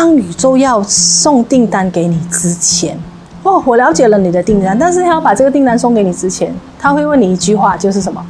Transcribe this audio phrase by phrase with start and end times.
[0.00, 2.96] 当宇宙要送订单给你之前，
[3.42, 8.24] 哦，我了解了你的订单，但是他要把这个订单送给你之前，他会问你一句话，就是什么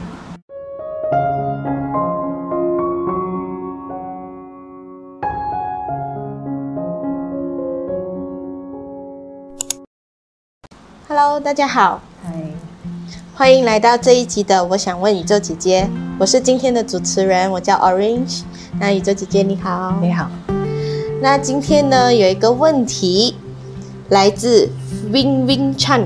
[11.07, 12.33] ？Hello，大家好，嗨，
[13.35, 15.83] 欢迎来到这一集的《我想问宇宙姐姐》，
[16.19, 18.45] 我是今天的主持人，我叫 Orange。
[18.81, 20.31] 那宇宙姐姐你好，你好。
[21.21, 23.35] 那今天呢，有一个问题
[24.09, 24.69] 来自
[25.11, 26.03] Win Win Chan，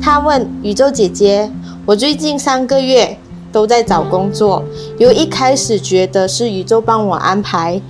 [0.00, 1.50] 他问宇宙姐姐
[1.84, 3.18] ：“我最近三个月
[3.50, 4.62] 都在找工作，
[4.98, 7.82] 由一开始觉得是宇宙帮我安排，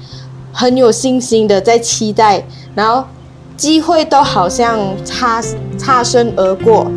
[0.51, 2.43] 很有信心的在期待，
[2.75, 3.05] 然后
[3.55, 5.43] 机会都好像擦
[5.77, 6.91] 擦身而过，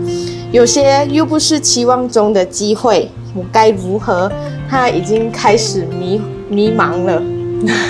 [0.54, 4.32] 有些又不是期望中的机会，我该如何？
[4.70, 7.22] 他已经开始迷迷茫了，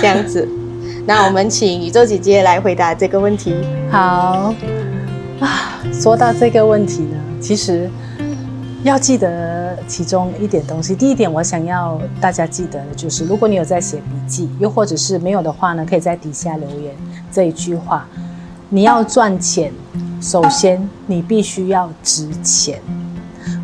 [0.01, 0.49] 这样子。”
[1.05, 3.55] 那我们请宇宙姐姐来回答这个问题。
[3.89, 4.53] 好
[5.39, 7.89] 啊，说到这个问题呢，其实
[8.83, 10.95] 要记得其中一点东西。
[10.95, 16.93] 第一点，我想要大家记得的就是，如果你有在写笔记，又或者是没有的话呢，可以在底下留言
[17.31, 18.07] 这一句话：
[18.69, 19.73] 你要赚钱，
[20.21, 22.79] 首先你必须要值钱。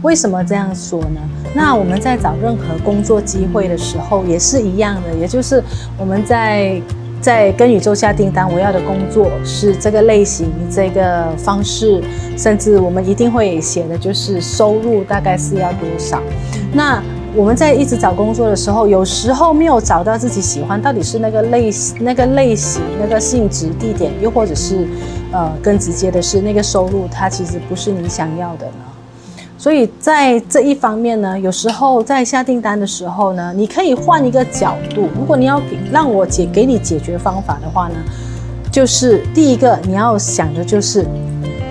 [0.01, 1.21] 为什么这样说呢？
[1.53, 5.63] 那我们在找任何工作机会的时候也是一样的，也就是
[5.99, 6.81] 我们在。
[7.19, 12.01] 在跟宇宙下订单，我要的工作是这个类型、这个方式，
[12.37, 16.21] 甚至我们一定会写的就是收入大概是要多少。
[16.73, 17.03] 那
[17.35, 24.87] 我们在一直找工作的时候，有时候没有找到自己喜欢，到底是那个类型、那个类型、那个性质、地点，又或者是
[25.31, 28.96] 呃更直接的是那个收入，它其实不是你想要的呢？
[29.57, 35.09] 所以在这一方面呢，有时候在下订单的时候呢，你可以换一个角度。
[35.17, 37.95] 如果你要给让我解给你解决方法的话呢，
[38.71, 41.05] 就是第一个你要想的就是，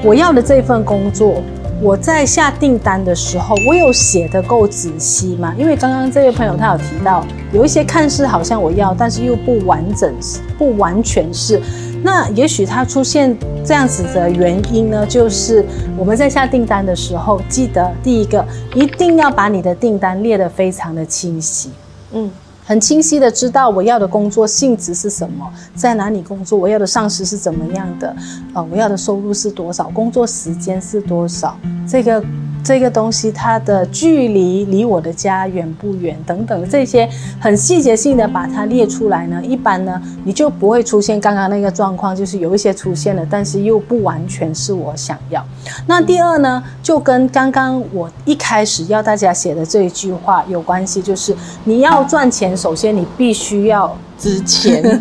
[0.03, 1.41] 我要的这份工作，
[1.81, 5.55] 我在下订单的时候，我有写得够仔细吗？
[5.57, 10.13] 因为刚刚这位朋友他有提到，有一些看似好像我要，但是又不完整，
[10.59, 11.63] 不完全是。
[12.07, 15.67] 那也许它出现这样子的原因呢，就是
[15.99, 18.47] 我们在下订单的时候，记得第一个
[18.77, 21.69] 一定要把你的订单列得非常的清晰，
[22.13, 22.31] 嗯，
[22.65, 28.15] 很清晰的知道我要的工作性质是什么，在哪里工作，我要的上司是怎么样的，
[28.55, 31.59] 呃，我要的收入是多少，工作时间是多少，
[31.89, 32.23] 这个。
[32.67, 45.47] 这个东西它的距离离我的家远不远等等这些很细节性的把它列出来呢，一般呢你就不会出现刚刚那个状况，就是有一些出现了，但是又不完全是我想要。
[45.87, 54.83] 那第二呢，就跟刚刚我一开始要大家写的这一句话有关系，就是你要赚钱，首先你必须要值钱。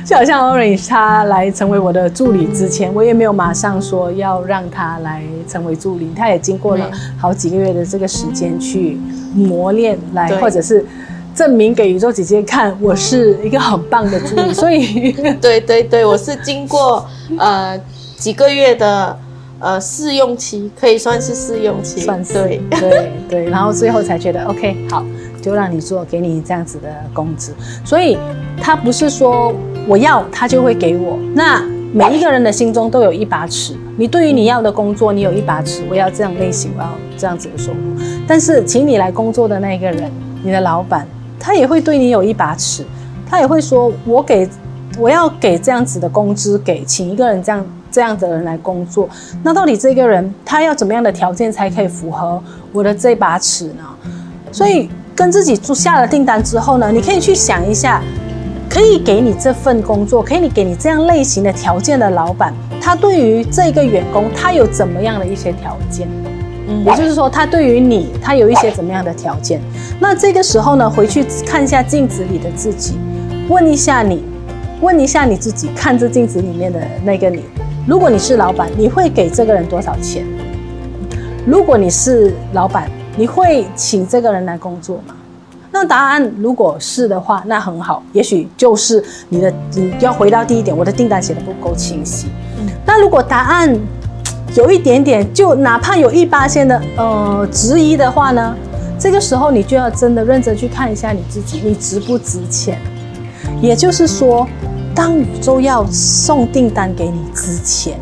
[0.06, 8.98] 就好像 Orange 他来成为我的助理之前，我也没有马上说要让他来成为助理，他也经过了好几个月的这个时间去
[9.34, 10.84] 磨练，来或者是
[11.34, 14.52] 证明给宇宙姐姐看，我是一个很棒的助理。
[14.54, 17.06] 所以， 对对对，我是经过
[17.38, 17.78] 呃
[18.16, 19.18] 几个月的
[19.60, 25.04] 呃试用期，可以算是试用期，算是对对对，然后最后才觉得 OK 好。
[25.40, 27.54] 就让你做，给你这样子的工资，
[27.84, 28.18] 所以
[28.60, 29.54] 他不是说
[29.88, 31.18] 我要他就会给我。
[31.34, 31.60] 那
[31.94, 37.78] 每一个人的心中都有一把尺，你对于你要的工作，你有一把尺，我要这样类型，我要这样子的收入。
[38.26, 40.12] 但是请你来工作的那个人，
[40.44, 41.06] 你的老板，
[41.40, 42.84] 他也会对你有一把尺，
[43.26, 44.46] 他也会说，我给
[44.98, 49.08] 我要给这样子的工资，给请一个人这样这样的人来工作，
[49.42, 52.38] 那到底这个人他要怎么样的条件才可以符合
[52.72, 53.84] 我的这把尺呢？
[54.52, 54.88] 所以。
[55.18, 58.00] 跟自己做下了订单之后呢，你可以去想一下，
[58.78, 66.06] 可以给你这份工作，可以你给你这样类型的条件的老板，他对于这个员工，他有怎么样的一些条件？
[66.68, 69.60] 嗯，也就是说，他对于你，他有一些怎么样的条件？
[69.98, 72.96] 那这个时候呢，回去看一下镜子里的自己，
[73.48, 74.22] 问一下你，
[74.80, 77.42] 问一下你自己，看着镜子里面的那个你，
[77.84, 80.24] 如果你是老板，你会给这个人多少钱？
[81.44, 82.88] 如果你是老板。
[83.16, 85.16] 你会请这个人来工作吗？
[85.80, 92.26] 那答案如果是的话，那很好，也许就是你的，你要回到第一点，我的订单写的不够清晰。
[92.58, 93.72] 嗯，那如果答案
[94.56, 98.56] 有一点点，就哪怕有一八线的呃质疑的话呢，
[98.98, 102.76] 这个时候你就要真的认真去看一下你自己，你值不值钱？
[103.62, 104.48] 也就是说，
[104.96, 107.96] 当宇宙要送订单给你之前。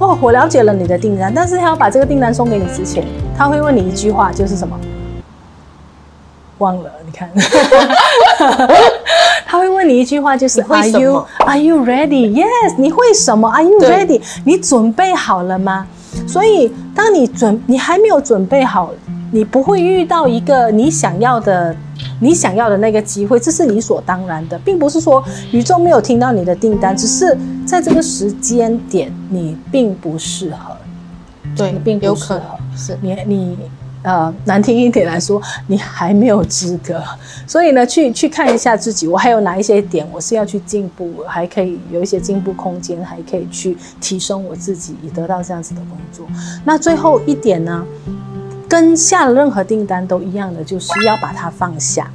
[0.00, 3.06] 哦，我了解了你的订单，但是他要把这个订单送给你之前，
[3.38, 4.76] 他会问你一句话，就是什么？
[6.58, 6.90] 忘了？
[7.10, 7.28] 你看，
[9.44, 12.30] 他会问你一句话，就是 Are you Are you ready?
[12.32, 14.20] Yes，你会什么？Are you ready?
[14.44, 15.86] 你准备好了吗？
[16.26, 18.92] 所以，当你准你还没有准备好，
[19.32, 21.74] 你不会遇到一个你想要的。
[22.22, 25.22] 你想要的那个机会，这是理所当然的，并不是说
[25.52, 27.36] 宇宙没有听到你的订单，只是
[27.66, 30.76] 在这个时间点你并不适合，
[31.56, 32.40] 对，你并不适合，
[32.76, 33.58] 是你你
[34.02, 37.02] 呃难听一点来说，你还没有资格。
[37.46, 46.26] 所以呢，去去看一下自己，我还有哪一些点我是要去进步，还可以有一些进步空间，还可以去提升我自己，以得到这样子的工作。
[46.64, 47.84] 那最后一点呢？
[48.68, 52.08] 跟下了任何订单都一样的，就是要把它放下。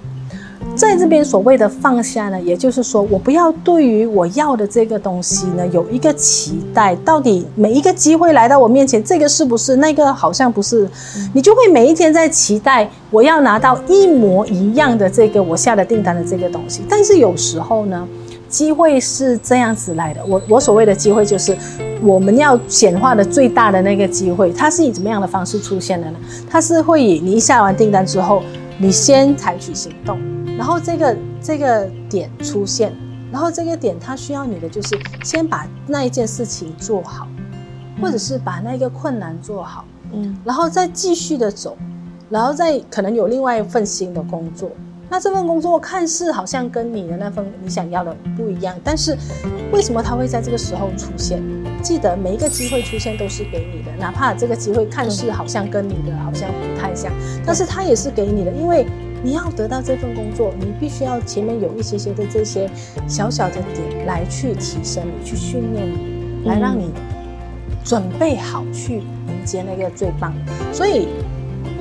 [0.75, 9.77] 在这边所谓的放下呢，也就是说，我不要对于我要的这个东西呢有一个期待，到底每一个机会来到我面前，这个是不是？
[9.77, 10.87] 那个好像不是，
[11.33, 16.81] 你就会每一天在期待我要拿到一模一样的这个我下的订单的这个东西。
[16.89, 18.05] 但是有时候呢，
[18.49, 20.19] 机会是这样子来的。
[20.27, 21.57] 我我所谓的机会就是。
[22.01, 26.17] 我们要显化的最大的那个机会，它是以怎么样的方式出现的呢？
[26.47, 28.43] 它是会以你一下完订单之后，
[28.77, 30.19] 你先采取行动，
[30.57, 32.93] 然后这个这个点出现，
[33.31, 37.27] 然后这个点它需要你的就是先把那一件事情做好，
[38.01, 41.77] 或者是把那个困难做好，嗯，然后再继续的走，
[42.29, 44.71] 然后再可能有另外一份新的工作。
[45.07, 49.15] 那这份工作看似好像跟你的那份你想要的不一样，但是
[49.71, 51.43] 为什么它会在这个时候出现？
[51.85, 57.11] 记得每一个机会出现都是给你的，哪怕这个机会看似好像跟你的好像不太像，
[57.45, 58.87] 但是它也是给你的，因为
[59.23, 62.67] 你要得到这份工作，你必须要前面有一些些的这些
[63.07, 66.91] 小小的点来去提升你，去训练你，来让你
[67.83, 68.95] 准备好去
[69.27, 70.33] 迎接那个最棒。
[70.73, 71.07] 所以。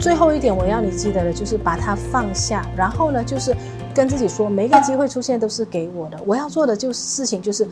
[0.01, 3.57] 最后一点，我要你记得的就是把它放下，然后呢，就是
[3.95, 7.67] 跟自己说，每一个机会出现都是给我的，我要做的就是事情就是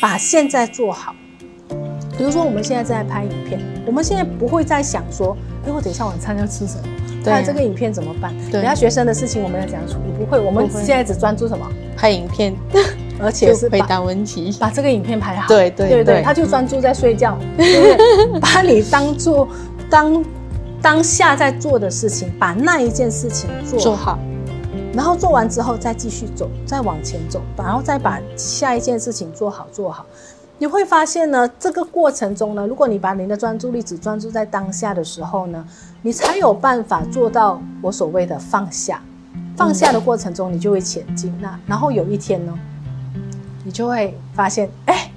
[0.00, 1.14] 把现在做好。
[2.16, 6.84] 比如说，我们现在在拍影片，我们现在不会再想说，哎，我等一下晚餐要吃什么？
[7.24, 8.34] 对啊，这个影片怎么办？
[8.50, 10.12] 对，等下学生的事情我们要怎样处理？
[10.18, 11.66] 不会，我们现在只专注什么？
[11.96, 12.54] 拍影片，
[13.20, 15.48] 而且是回答问题，把这个影片拍好。
[15.48, 18.40] 对对对，对，他就专注在睡觉， 对不对？
[18.40, 19.48] 把你当做
[19.90, 20.24] 当。
[20.82, 24.18] 当下在做的事情，把那一件事情做好，做好，
[24.92, 30.04] 然后做完之后再继续走，再往前走，然后再把下一件事情做好做好。
[30.58, 35.64] 你会发现呢，这个过程中呢，如果你把你的专注力只专注在当下的时候呢，
[36.02, 39.00] 你才有办法做到我所谓的放下。
[39.56, 41.32] 放下的过程中，你就会前进。
[41.40, 42.52] 那然后有一天呢，
[43.64, 45.10] 你就会发现，哎。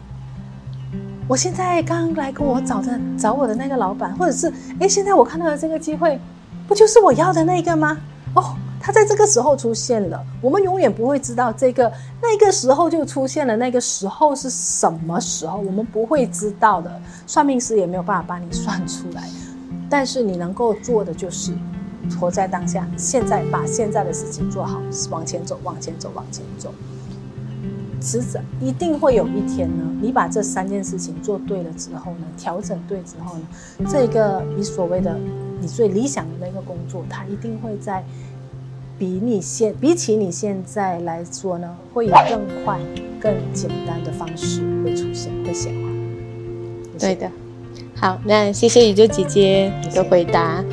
[1.29, 4.47] 我现在刚来跟我找的找我的那个老板，或者是
[4.79, 6.17] 哎，现在我看到的这个机会，
[6.69, 7.97] 不就是我要的那个吗？
[8.33, 8.55] 哦，
[8.87, 10.25] 他在这个时候出现了。
[10.41, 11.91] 我们永远不会知道这个
[12.21, 16.89] 那个时候就出现了，那个时候是什么时候，我们不会知道的。
[17.25, 19.27] 算命师也没有办法帮你算出来。
[19.89, 21.51] 但是你能够做的就是
[22.17, 24.81] 活在当下，现在把现在的事情做好，
[25.11, 26.73] 往前走，往前走，往前走。
[27.99, 33.45] 迟早一定会有一天呢，你把这三件事情做对了之后呢，调整对之后呢，
[33.91, 35.17] 这个你所谓的
[35.59, 38.05] 你最理想的那个工作，它一定会在
[38.99, 42.79] 比你现比起你现在来说呢，会以更快、
[43.19, 45.89] 更简单的方式会出现，会显化。
[46.99, 47.29] 对的。
[47.95, 50.63] 好，那谢谢宇宙姐姐的回答。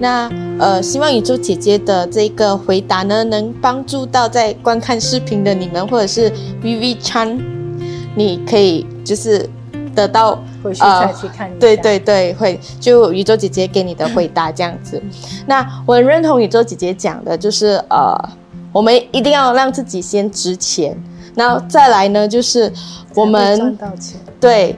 [0.00, 7.40] 那呃，希望宇宙姐姐的这个回答呢，能帮助到在观看视频的你们，或者是 Vivian，
[8.16, 9.48] 你可以就是
[9.94, 11.50] 得到回去再去看。
[11.58, 15.02] 对对对，会就宇宙姐姐给你的回答这样子。
[15.46, 18.16] 那我很认同宇宙姐姐讲的，就是呃，
[18.72, 20.96] 我们一定要让自己先值钱，
[21.34, 22.72] 然后再来呢，就是
[23.14, 24.20] 我们赚到钱。
[24.40, 24.76] 对。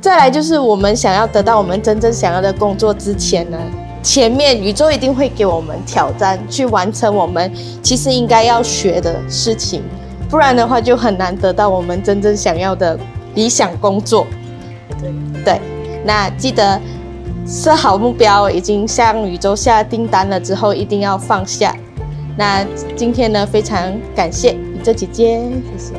[0.00, 3.58] 再来就是我们想要得到我们真正想要的工作之前呢，
[4.02, 7.52] 前面宇宙一定会给我们挑战，去完成我们
[7.84, 9.80] 其实应该要学的事情，
[10.28, 12.98] 不然的话就很难得到我们真正想要的
[13.36, 14.26] 理想工作。
[15.44, 15.60] 对，
[16.04, 16.80] 那记得
[17.46, 21.74] 设好目标，已经向宇宙下订单了之后，一定要放下。
[22.36, 22.64] 那
[22.96, 25.40] 今天呢，非常感谢宇宙姐姐，
[25.76, 25.92] 谢谢。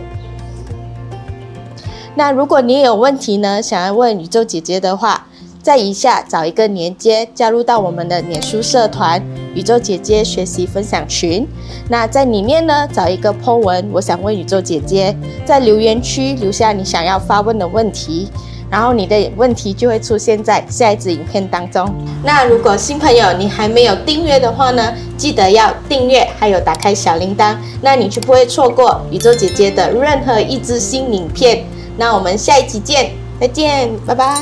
[2.15, 5.27] 那如果你有问题呢，想要问宇宙姐姐的话，
[5.61, 9.21] 在以下找一个连接，加入到我们的脸书社团
[9.55, 11.47] “宇宙姐姐学习分享群”。
[11.89, 18.27] 那在里面呢，找一个 po 文，我想问宇宙姐姐，在留言区留下你想要发问的问题，
[18.73, 21.87] 然后你的问题就会出现在下一支影片当中。
[22.23, 31.63] 那如果新朋友你还没有订阅的话呢，记得要订阅，还有打开小铃铛，那你就不会错过宇宙姐姐的任何一支新影片。
[31.97, 34.41] 那我们下一期见，再见，拜拜，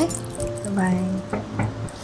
[0.64, 0.96] 拜拜。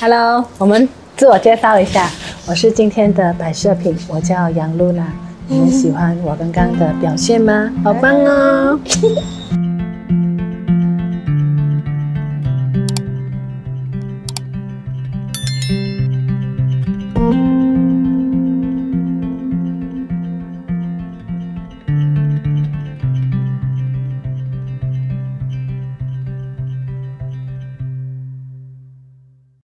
[0.01, 2.10] Hello，我们自我介绍一下，
[2.46, 5.07] 我是今天的摆设品，我叫杨露娜。
[5.48, 7.72] 你们喜欢我刚刚的表现吗？
[7.86, 8.77] 好棒哦！